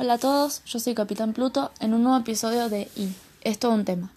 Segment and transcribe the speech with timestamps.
[0.00, 3.12] Hola a todos, yo soy Capitán Pluto en un nuevo episodio de I.
[3.40, 4.12] Es todo un tema.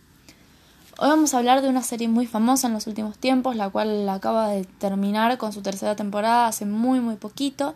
[1.00, 4.08] Hoy vamos a hablar de una serie muy famosa en los últimos tiempos, la cual
[4.08, 7.74] acaba de terminar con su tercera temporada hace muy muy poquito,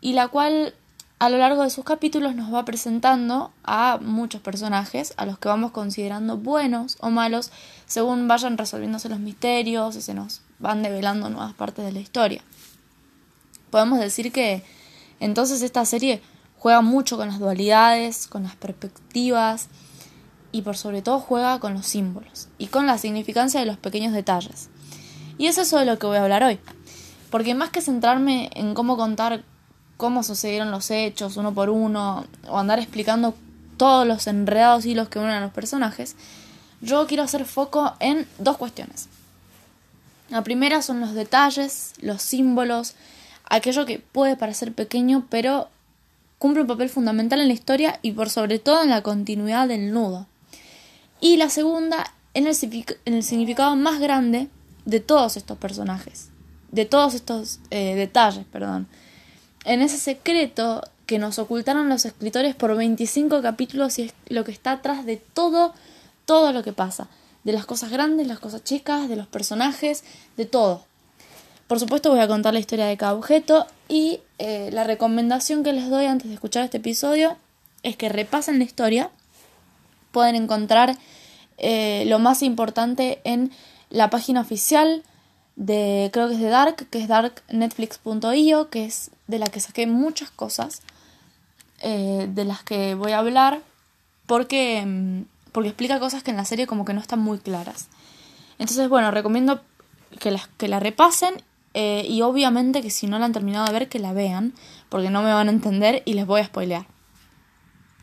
[0.00, 0.72] y la cual
[1.18, 5.48] a lo largo de sus capítulos nos va presentando a muchos personajes, a los que
[5.48, 7.50] vamos considerando buenos o malos,
[7.86, 12.40] según vayan resolviéndose los misterios y se nos van develando nuevas partes de la historia.
[13.70, 14.62] Podemos decir que
[15.18, 16.22] entonces esta serie
[16.66, 19.68] juega mucho con las dualidades, con las perspectivas
[20.50, 24.12] y por sobre todo juega con los símbolos y con la significancia de los pequeños
[24.12, 24.68] detalles.
[25.38, 26.58] Y es eso de lo que voy a hablar hoy.
[27.30, 29.44] Porque más que centrarme en cómo contar
[29.96, 33.36] cómo sucedieron los hechos uno por uno o andar explicando
[33.76, 36.16] todos los enredados hilos que unen a los personajes,
[36.80, 39.08] yo quiero hacer foco en dos cuestiones.
[40.30, 42.96] La primera son los detalles, los símbolos,
[43.48, 45.68] aquello que puede parecer pequeño pero
[46.38, 49.92] cumple un papel fundamental en la historia y por sobre todo en la continuidad del
[49.92, 50.26] nudo.
[51.20, 54.48] Y la segunda, en el, significado más grande
[54.84, 56.28] de todos estos personajes,
[56.72, 58.86] de todos estos eh, detalles, perdón.
[59.64, 64.52] En ese secreto que nos ocultaron los escritores por 25 capítulos y es lo que
[64.52, 65.72] está atrás de todo,
[66.26, 67.08] todo lo que pasa.
[67.44, 70.04] De las cosas grandes, las cosas chicas, de los personajes,
[70.36, 70.84] de todo.
[71.66, 75.72] Por supuesto voy a contar la historia de cada objeto y eh, la recomendación que
[75.72, 77.36] les doy antes de escuchar este episodio
[77.82, 79.10] es que repasen la historia.
[80.12, 80.96] Pueden encontrar
[81.58, 83.50] eh, lo más importante en
[83.90, 85.02] la página oficial
[85.56, 89.88] de, creo que es de Dark, que es darknetflix.io, que es de la que saqué
[89.88, 90.82] muchas cosas
[91.80, 93.60] eh, de las que voy a hablar
[94.26, 97.88] porque, mm, porque explica cosas que en la serie como que no están muy claras.
[98.60, 99.62] Entonces, bueno, recomiendo
[100.20, 101.42] que, que la repasen
[101.78, 104.54] eh, y obviamente que si no la han terminado de ver, que la vean,
[104.88, 106.86] porque no me van a entender y les voy a spoilear.